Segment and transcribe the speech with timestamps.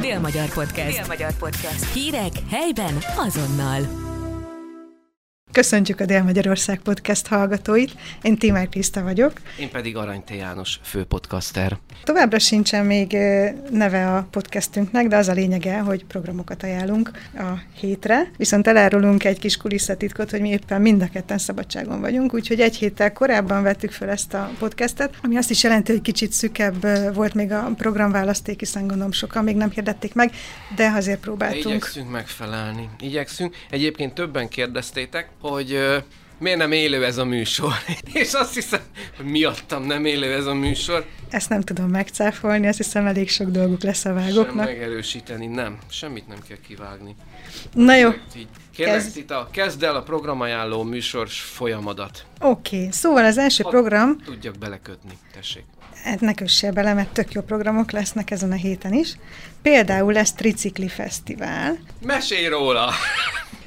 [0.00, 0.96] Dél-Magyar Podcast.
[0.96, 1.92] Dél-Magyar Podcast.
[1.92, 4.05] Hírek helyben azonnal.
[5.56, 7.92] Köszöntjük a Dél-Magyarország podcast hallgatóit.
[8.22, 9.32] Én Timár Kriszta vagyok.
[9.58, 10.30] Én pedig Arany T.
[10.30, 11.78] János, főpodcaster.
[12.04, 13.16] Továbbra sincsen még
[13.70, 18.30] neve a podcastünknek, de az a lényege, hogy programokat ajánlunk a hétre.
[18.36, 22.76] Viszont elárulunk egy kis kulisszatitkot, hogy mi éppen mind a ketten szabadságon vagyunk, úgyhogy egy
[22.76, 27.34] héttel korábban vettük fel ezt a podcastet, ami azt is jelenti, hogy kicsit szükebb volt
[27.34, 30.32] még a programválaszték, hiszen gondolom sokan még nem hirdették meg,
[30.74, 31.64] de azért próbáltunk.
[31.64, 32.88] De igyekszünk megfelelni.
[33.00, 33.56] Igyekszünk.
[33.70, 35.96] Egyébként többen kérdeztétek, hogy uh,
[36.38, 37.72] miért nem élő ez a műsor.
[38.12, 38.80] És azt hiszem,
[39.16, 41.04] hogy miattam nem élő ez a műsor.
[41.30, 44.66] Ezt nem tudom megcáfolni, azt hiszem elég sok dolguk lesz a vágóknak.
[44.66, 45.78] Sem megerősíteni, nem.
[45.90, 47.14] Semmit nem kell kivágni.
[47.72, 48.10] Na jó.
[48.74, 49.12] Kérlek, kezd...
[49.12, 52.26] Tita, kezd el a programajánló műsors folyamadat.
[52.40, 52.88] Oké, okay.
[52.92, 54.16] szóval az első ha program...
[54.24, 55.64] Tudjak belekötni, tessék.
[56.04, 59.16] Hát ne kössél bele, mert tök jó programok lesznek ezen a héten is.
[59.62, 61.78] Például lesz Tricikli Fesztivál.
[62.00, 62.92] Mesélj róla!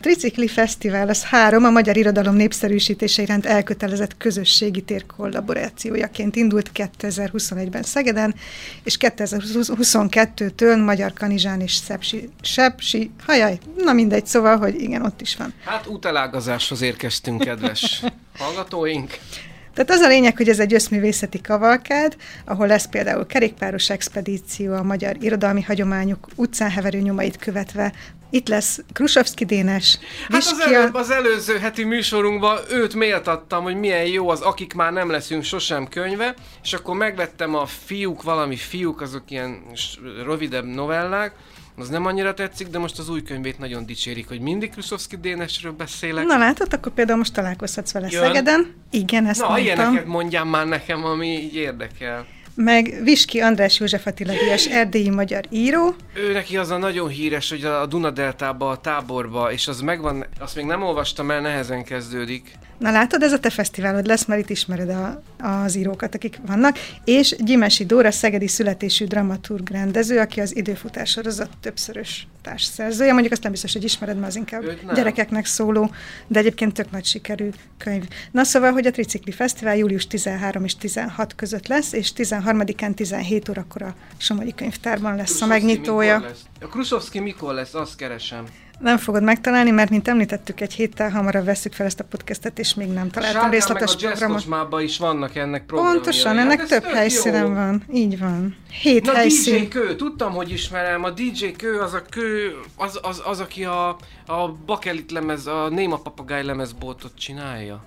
[0.02, 7.84] Tricikli Fesztivál az három a magyar irodalom népszerűsítése iránt elkötelezett közösségi tér kollaborációjaként indult 2021-ben
[7.84, 8.36] Szegeden,
[8.84, 15.36] és 2022-től Magyar Kanizsán és Szepsi, Sepsi, hajaj, na mindegy, szóval, hogy igen, ott is
[15.36, 15.54] van.
[15.66, 18.04] Hát útelágazáshoz érkeztünk, kedves
[18.40, 19.18] hallgatóink.
[19.74, 24.84] Tehát az a lényeg, hogy ez egy összművészeti kavalkád, ahol lesz például kerékpáros expedíció, a
[24.84, 27.94] magyar irodalmi hagyományok utcán heverő nyomait követve,
[28.30, 30.00] itt lesz Krusovszki Dénes.
[30.30, 34.94] Hát az, előbb, az előző heti műsorunkban őt méltattam, hogy milyen jó az Akik már
[34.94, 39.62] nem leszünk sosem könyve, és akkor megvettem a fiúk, valami fiúk, azok ilyen
[40.24, 41.34] rövidebb novellák,
[41.78, 45.72] az nem annyira tetszik, de most az új könyvét nagyon dicsérik, hogy mindig Krusovszki Dénesről
[45.72, 46.26] beszélek.
[46.26, 48.24] Na látod, akkor például most találkozhatsz vele Jön.
[48.24, 48.74] Szegeden.
[48.92, 49.66] Igen, ezt Na, mondtam.
[49.66, 52.26] ilyeneket mondjam már nekem, ami így érdekel
[52.64, 55.96] meg Viski András József Attila Díjas erdélyi magyar író.
[56.14, 60.56] Ő neki az a nagyon híres, hogy a Dunadeltába, a táborba, és az megvan, azt
[60.56, 62.52] még nem olvastam el, nehezen kezdődik.
[62.80, 66.78] Na látod, ez a te fesztiválod lesz, mert itt ismered a, az írókat, akik vannak,
[67.04, 73.12] és Gyimesi Dóra, szegedi születésű dramaturg rendező, aki az időfutás sorozat többszörös társszerzője.
[73.12, 74.64] Mondjuk azt nem biztos, hogy ismered, mert az inkább
[74.94, 75.92] gyerekeknek szóló,
[76.28, 78.04] de egyébként tök nagy sikerű könyv.
[78.32, 83.50] Na szóval, hogy a Tricikli Fesztivál július 13 és 16 között lesz, és 13-án 17
[83.50, 86.20] órakor a Somogyi Könyvtárban lesz Krusovszki a megnyitója.
[86.20, 86.42] Lesz?
[86.62, 87.74] A Krusovszki mikor lesz?
[87.74, 88.46] Azt keresem.
[88.80, 92.74] Nem fogod megtalálni, mert mint említettük, egy héttel hamarabb veszük fel ezt a podcastet, és
[92.74, 94.82] még nem találtam Sárkán részletes meg a programot.
[94.82, 95.96] is vannak ennek programjai.
[95.96, 97.54] Pontosan, hát ennek több helyszínen jó.
[97.54, 97.84] van.
[97.94, 98.56] Így van.
[98.82, 99.60] Hét Na, helyszín.
[99.60, 101.04] DJ Kő, tudtam, hogy ismerem.
[101.04, 103.88] A DJ Kő az a kő, az, az, az aki a,
[104.26, 107.84] a bakelit lemez, a Néma Papagáj lemezboltot csinálja.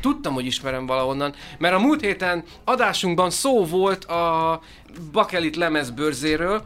[0.00, 4.60] Tudtam, hogy ismerem valahonnan, mert a múlt héten adásunkban szó volt a
[5.12, 6.62] bakelit lemezbőrzéről,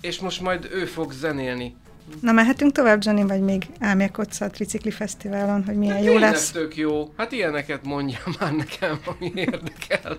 [0.00, 1.74] és most majd ő fog zenélni.
[2.20, 6.50] Na mehetünk tovább, Johnny, vagy még elmélkodsz a Tricikli Fesztiválon, hogy milyen hát jó lesz?
[6.50, 7.12] tök jó.
[7.16, 10.18] Hát ilyeneket mondja már nekem, ami érdekel.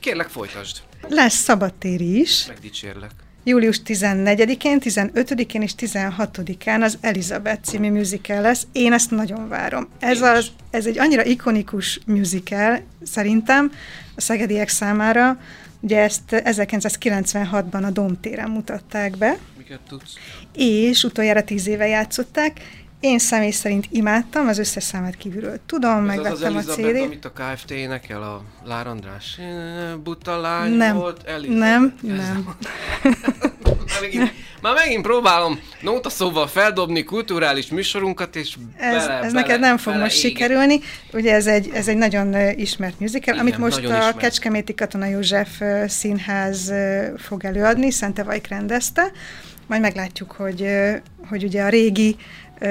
[0.00, 0.82] Kérlek, folytasd.
[1.08, 2.46] Lesz szabadtéri is.
[2.46, 3.10] Megdicsérlek.
[3.44, 8.66] Július 14-én, 15-én és 16-án az Elizabeth című musical lesz.
[8.72, 9.88] Én ezt nagyon várom.
[9.98, 13.72] Ez, az, ez egy annyira ikonikus musical, szerintem,
[14.16, 15.40] a szegediek számára.
[15.80, 19.36] Ugye ezt 1996-ban a Domtéren mutatták be
[19.68, 20.14] miket tudsz?
[20.54, 22.60] És utoljára tíz éve játszották.
[23.00, 27.04] Én személy szerint imádtam, az összes számát kívülről tudom, Ez megvettem az a CD-t.
[27.04, 29.40] amit a KFT énekel, a Lár András
[30.02, 31.58] buta lány nem, volt, Elizabeth.
[31.60, 32.56] Nem, nem.
[34.00, 34.32] megint,
[34.66, 39.76] már megint próbálom nóta szóval feldobni kulturális műsorunkat, és ez, bele, ez bele, neked nem
[39.76, 40.30] fog most éget.
[40.30, 40.80] sikerülni.
[41.12, 44.16] Ugye ez egy, ez egy nagyon ismert musical, Igen, amit most a ismert.
[44.16, 46.72] Kecskeméti Katona József Színház
[47.16, 49.12] fog előadni, Szente Vajk rendezte
[49.66, 50.68] majd meglátjuk, hogy,
[51.28, 52.16] hogy ugye a régi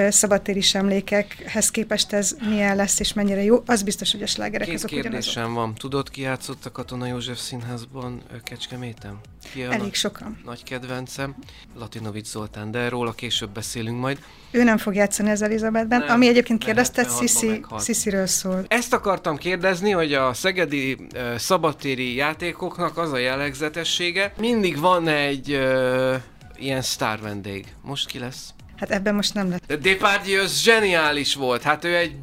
[0.10, 3.64] szabadtéri emlékekhez képest ez milyen lesz, és mennyire jó.
[3.66, 5.54] Az biztos, hogy a slágerek Két azok kérdésem ugyanazok.
[5.54, 5.74] van.
[5.74, 9.20] Tudod, ki játszott a Katona József Színházban Kecskeméten?
[9.54, 10.42] Ki Elég nagy, sokan.
[10.46, 11.36] Nagy kedvencem,
[11.86, 14.20] Latinovic Zoltán, de róla később beszélünk majd.
[14.52, 18.66] Ő nem fog játszani az Elizabethben, nem, ami egyébként kérdezted, Sisi, Sisiről szól.
[18.68, 25.52] Ezt akartam kérdezni, hogy a szegedi uh, szabadtéri játékoknak az a jellegzetessége, mindig van egy
[25.52, 26.16] uh,
[26.56, 27.66] ilyen sztár vendég.
[27.82, 28.54] Most ki lesz?
[28.76, 29.74] Hát ebben most nem lett.
[29.74, 31.62] Depardieu zseniális volt.
[31.62, 32.16] Hát ő egy...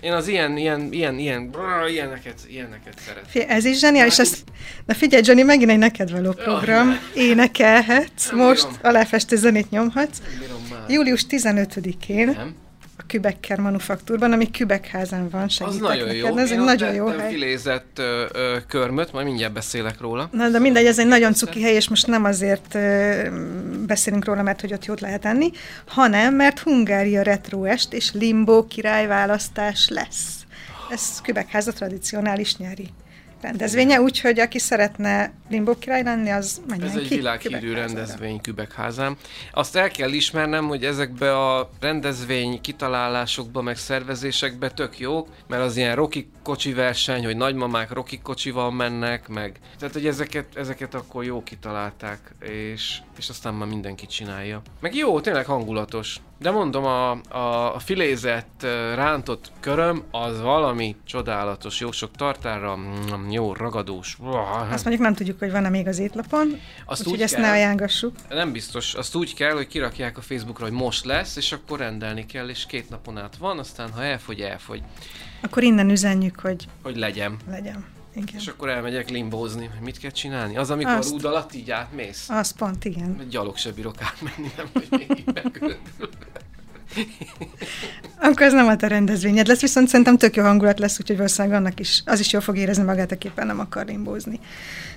[0.00, 1.50] Én az ilyen, ilyen, ilyen, ilyen,
[1.88, 3.56] ilyeneket, ilyeneket szeretem.
[3.56, 4.16] ez is zseniális.
[4.16, 4.44] Hát, ezt...
[4.86, 6.88] Na figyelj, Johnny, megint egy neked való program.
[6.88, 8.78] Oh, Énekelhetsz, nem most bírom.
[8.82, 10.18] aláfestő zenét nyomhatsz.
[10.88, 12.54] Július 15-én nem.
[13.08, 16.22] Kübekker manufaktúrban, ami Kübekházán van, segítek Az nagyon neked.
[16.22, 16.36] jó.
[16.38, 17.30] Ez egy nagyon jó hely.
[17.30, 20.28] filézett ö, ö, körmöt, majd mindjárt beszélek róla.
[20.32, 23.22] Na, de mindegy, ez egy nagyon cuki hely, és most nem azért ö,
[23.86, 25.50] beszélünk róla, mert hogy ott jót lehet enni,
[25.86, 30.36] hanem mert Hungária retro est és limbo királyválasztás lesz.
[30.90, 32.88] Ez Kübekháza tradicionális nyári
[33.40, 39.16] rendezvénye, úgyhogy aki szeretne limbo király lenni, az menjen Ez egy ki világhírű rendezvény Kübekházán.
[39.52, 45.76] Azt el kell ismernem, hogy ezekbe a rendezvény kitalálásokba, meg szervezésekbe tök jók, mert az
[45.76, 49.58] ilyen roki kocsi verseny, hogy nagymamák roki kocsival mennek, meg...
[49.78, 54.62] Tehát, hogy ezeket, ezeket akkor jó kitalálták, és, és aztán már mindenki csinálja.
[54.80, 56.20] Meg jó, tényleg hangulatos.
[56.38, 63.27] De mondom, a, a, a filézett rántott köröm, az valami csodálatos, jó sok tartára, mm,
[63.30, 64.18] jó ragadós.
[64.70, 67.42] Azt mondjuk nem tudjuk, hogy van-e még az étlapon, Azt úgyhogy úgy ezt kell.
[67.42, 68.12] ne ajángassuk.
[68.28, 72.26] Nem biztos, azt úgy kell, hogy kirakják a Facebookra, hogy most lesz, és akkor rendelni
[72.26, 74.82] kell, és két napon át van, aztán ha elfogy, elfogy,
[75.42, 77.36] Akkor innen üzenjük, hogy hogy legyen.
[77.50, 77.84] legyen.
[78.14, 78.34] Igen.
[78.40, 80.56] És akkor elmegyek limbózni, hogy mit kell csinálni.
[80.56, 81.10] Az, amikor Azt.
[81.10, 82.28] Rúd alatt így átmész.
[82.28, 83.26] Az pont, igen.
[83.30, 85.24] Gyalog se bírok átmenni, nem hogy még így.
[88.20, 91.58] Akkor ez nem a te rendezvényed lesz, viszont szerintem tök jó hangulat lesz, úgyhogy valószínűleg
[91.58, 94.40] annak is, az is jól fog érezni magát, aki éppen nem akar limbózni.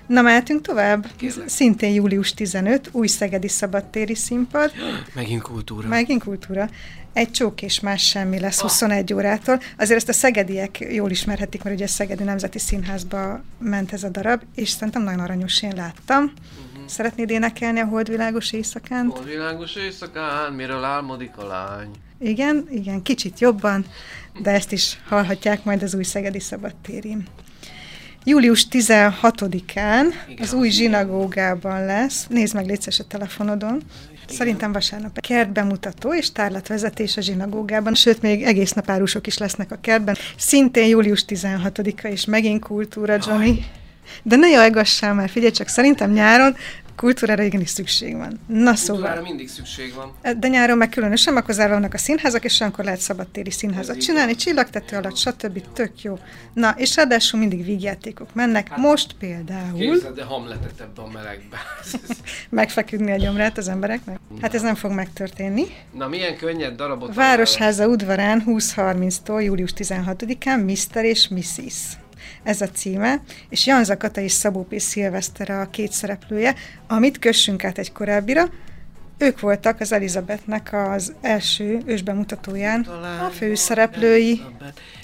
[0.08, 1.08] Na, mehetünk tovább?
[1.16, 1.50] Kérlek.
[1.50, 4.72] Szintén július 15, új Szegedi Szabadtéri színpad,
[5.16, 5.88] Megint kultúra.
[5.88, 6.70] megint kultúra.
[7.14, 9.60] Egy csók és más semmi lesz 21 órától.
[9.78, 14.10] Azért ezt a szegediek jól ismerhetik, mert ugye a Szegedi Nemzeti Színházba ment ez a
[14.10, 16.24] darab, és szerintem nagyon aranyos, én láttam.
[16.24, 16.71] Mhm.
[16.92, 19.12] Szeretnéd énekelni a Holdvilágos éjszakánt?
[19.12, 21.90] Hol világos éjszakán, miről álmodik a lány.
[22.20, 23.86] Igen, igen, kicsit jobban,
[24.42, 27.28] de ezt is hallhatják majd az új Szegedi Szabadtérin.
[28.24, 33.82] Július 16-án Igen, az új zsinagógában lesz, nézd meg létszes a telefonodon,
[34.28, 39.78] Szerintem vasárnap kertbemutató és tárlatvezetés a zsinagógában, sőt, még egész nap árusok is lesznek a
[39.82, 40.16] kertben.
[40.38, 43.66] Szintén július 16-a, és megint kultúra, Johnny.
[44.24, 46.56] De ne jajgassál már, figyelj csak, szerintem nyáron
[47.02, 48.40] kultúrára igenis szükség van.
[48.48, 49.22] Na Kultúrára szóval.
[49.22, 50.38] mindig szükség van.
[50.40, 53.96] De nyáron meg különösen, akkor zárva vannak a színházak, és akkor lehet szabadtéri Ez színházat
[53.96, 55.62] így csinálni, csillagtető alatt, stb.
[55.74, 56.20] Tök jó.
[56.54, 58.68] Na, és ráadásul mindig vígjátékok mennek.
[58.68, 61.60] Hát, Most például Képzeld, de Hamletet ebben a melegben.
[62.50, 64.20] megfeküdni a gyomrát az embereknek.
[64.42, 65.64] Hát ez nem fog megtörténni.
[65.92, 71.04] Na, milyen könnyed darabot Városháza udvarán 20-30-tól július 16-án Mr.
[71.04, 71.98] és Mrs.
[72.44, 74.80] Ez a címe, és Janza Kata és Szabó P.
[74.80, 76.56] Szilveszter a két szereplője,
[76.88, 78.50] amit kössünk át egy korábbira.
[79.18, 82.82] Ők voltak az Elizabethnek az első ősbemutatóján
[83.28, 84.42] a főszereplői.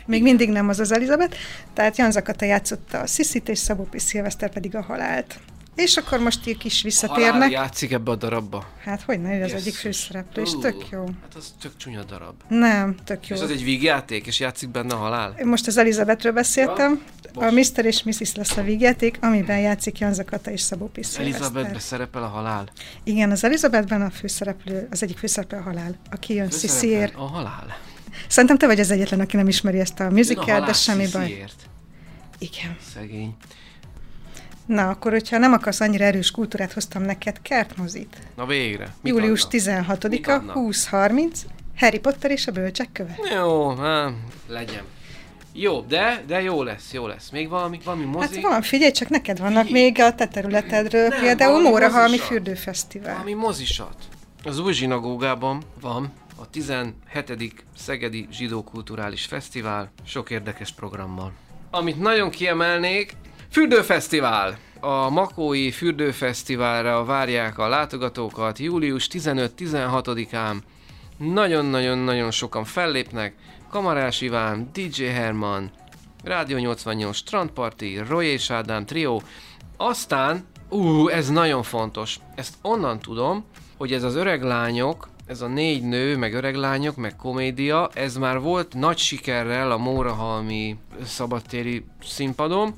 [0.05, 1.37] Még mindig nem az az Elizabeth,
[1.73, 3.99] tehát Janza Kata játszotta a Sissit, és Szabó P.
[3.99, 5.39] Szilveszter pedig a halált.
[5.77, 7.51] És akkor most ők is Halál visszatérnek.
[7.51, 8.65] játszik ebbe a darabba.
[8.83, 9.59] Hát hogy ne, ő az Jesszus.
[9.59, 11.03] egyik főszereplő, és tök jó.
[11.21, 12.35] Hát az tök csúnya darab.
[12.47, 13.35] Nem, tök jó.
[13.35, 15.35] És az egy vígjáték, és játszik benne a halál?
[15.43, 17.03] Most az Elizabethről beszéltem.
[17.35, 17.51] Ja, a.
[17.51, 17.85] Mr.
[17.85, 18.35] és Mrs.
[18.35, 21.03] lesz a vígjáték, amiben játszik Janza Kata és Szabó P.
[21.03, 21.25] Szilveszter.
[21.25, 22.69] Elizabethbe szerepel a halál.
[23.03, 27.15] Igen, az Elizabethben a főszereplő, az egyik főszereplő a halál, aki jön Sisiért.
[27.15, 27.77] A halál.
[28.27, 31.45] Szerintem te vagy az egyetlen, aki nem ismeri ezt a musical, de halál semmi baj.
[32.39, 32.77] Igen.
[32.93, 33.35] Szegény.
[34.67, 38.17] Na, akkor, hogyha nem akarsz annyira erős kultúrát, hoztam neked kertmozit.
[38.35, 38.93] Na végre.
[39.01, 40.09] Mit Július adnak?
[40.09, 40.55] Mit 16-a, adnak?
[40.55, 41.35] 20.30,
[41.77, 43.15] Harry Potter és a bölcsek köve.
[43.35, 44.13] Jó, hát,
[44.47, 44.83] legyen.
[45.53, 47.29] Jó, de, de jó lesz, jó lesz.
[47.29, 48.35] Még valami, valami mozi?
[48.35, 49.83] Hát van, figyelj, csak neked vannak Figyelj.
[49.83, 53.13] még a te területedről, Nem, például Mórahalmi fürdőfesztivál.
[53.13, 53.95] Valami mozisat.
[54.43, 57.63] Az új zsinagógában van a 17.
[57.77, 61.31] Szegedi Zsidó Kulturális Fesztivál, sok érdekes programmal.
[61.71, 63.15] Amit nagyon kiemelnék,
[63.51, 64.57] Fürdőfesztivál!
[64.79, 70.55] A Makói Fürdőfesztiválra várják a látogatókat július 15-16-án.
[71.17, 73.35] Nagyon-nagyon-nagyon sokan fellépnek.
[73.69, 75.71] Kamarás Iván, DJ Herman,
[76.23, 79.19] Rádió 88, Strandparty, Roy és Ádám Trio.
[79.77, 82.19] Aztán, ú, ez nagyon fontos.
[82.35, 83.45] Ezt onnan tudom,
[83.77, 88.17] hogy ez az öreg lányok, ez a négy nő, meg öreg lányok, meg komédia, ez
[88.17, 92.73] már volt nagy sikerrel a Mórahalmi szabadtéri színpadon,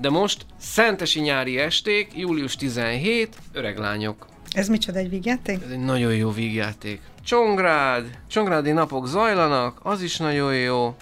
[0.00, 4.26] de most Szentesi nyári esték, július 17, öreg lányok.
[4.50, 5.62] Ez micsoda egy vígjáték?
[5.64, 7.00] Ez egy nagyon jó vígjáték.
[7.24, 10.96] Csongrád, Csongrádi napok zajlanak, az is nagyon jó.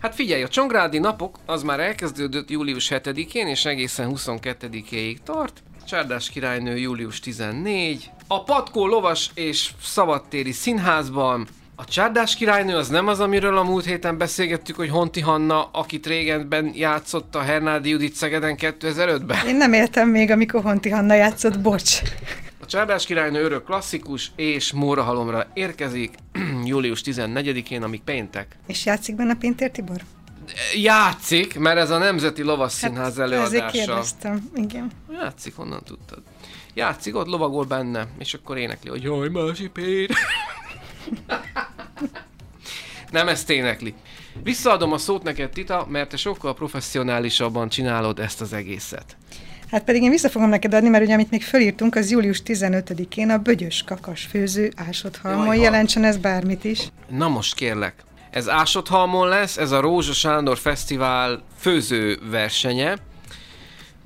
[0.00, 5.62] Hát figyelj, a Csongrádi napok az már elkezdődött július 7-én és egészen 22-éig tart.
[5.86, 8.10] Csárdás királynő július 14.
[8.26, 13.84] A Patkó lovas és szabadtéri színházban a Csárdás királynő az nem az, amiről a múlt
[13.84, 19.46] héten beszélgettük, hogy Honti Hanna, akit régenben játszott a Hernádi Judit Szegeden 2005-ben.
[19.46, 22.00] Én nem éltem még, amikor Honti Hanna játszott, bocs.
[22.60, 26.14] A Csárdás királynő örök klasszikus, és Mórahalomra érkezik
[26.64, 28.56] július 14-én, amíg péntek.
[28.66, 30.00] És játszik benne Pintér Tibor?
[30.74, 33.70] Játszik, mert ez a Nemzeti Lovasz Színház Hát, ezért előadása.
[33.70, 34.90] kérdeztem, igen.
[35.12, 36.22] Játszik, honnan tudtad?
[36.74, 40.10] Játszik, ott lovagol benne, és akkor énekli, hogy jaj, másik pér.
[43.10, 43.94] Nem ezt énekli.
[44.42, 49.16] Visszaadom a szót neked, Tita, mert te sokkal professzionálisabban csinálod ezt az egészet.
[49.70, 53.30] Hát pedig én vissza fogom neked adni, mert ugye amit még fölírtunk, az július 15-én
[53.30, 56.88] a Bögyös Kakas főző Ásodhalmon jelentsen ez bármit is.
[57.08, 57.94] Na most kérlek,
[58.30, 62.96] ez Ásodhalmon lesz, ez a Rózsa Sándor Fesztivál főző versenye,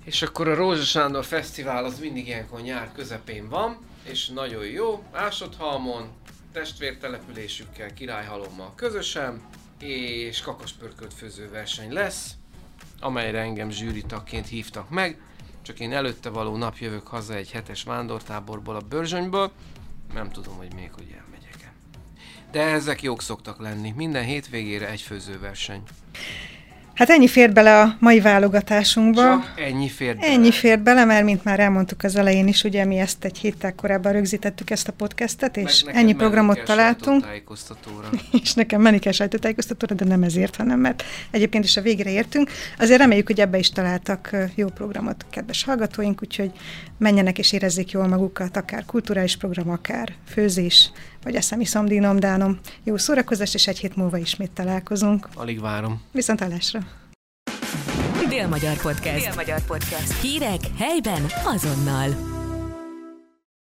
[0.04, 5.02] és akkor a Rózsa Sándor Fesztivál az mindig ilyenkor nyár közepén van, és nagyon jó,
[5.12, 6.08] Ásodhalmon,
[6.52, 9.42] testvértelepülésükkel, királyhalommal közösen,
[9.78, 12.34] és kakaspörkölt főzőverseny lesz,
[13.00, 15.20] amelyre engem zsűritagként hívtak meg,
[15.62, 19.52] csak én előtte való nap jövök haza egy hetes vándortáborból a Börzsönyből,
[20.12, 21.72] nem tudom, hogy még hogy elmegyek-e.
[22.50, 23.92] De ezek jók szoktak lenni.
[23.96, 25.82] Minden hétvégére egy főzőverseny.
[26.98, 29.22] Hát ennyi fér bele a mai válogatásunkba.
[29.22, 30.32] Csak ennyi fér bele.
[30.32, 33.74] Ennyi fér bele, mert mint már elmondtuk az elején is, ugye mi ezt egy héttel
[33.74, 37.26] korábban rögzítettük ezt a podcastet, Meg és nekem ennyi programot találtunk.
[38.42, 42.50] és nekem menni kell sajtótájékoztatóra, de nem ezért, hanem mert egyébként is a végre értünk.
[42.78, 46.50] Azért reméljük, hogy ebbe is találtak jó programot kedves hallgatóink, úgyhogy
[46.98, 50.90] menjenek és érezzék jól magukat, akár kulturális program, akár főzés,
[51.22, 52.58] vagy eszemi szomdínom, dánom.
[52.84, 55.28] Jó szórakozást, és egy hét múlva ismét találkozunk.
[55.34, 56.02] Alig várom.
[56.12, 56.80] Viszont hallásra!
[58.28, 59.24] Dél-Magyar Podcast.
[59.24, 60.20] Dél-Magyar Podcast.
[60.20, 62.37] Hírek helyben azonnal.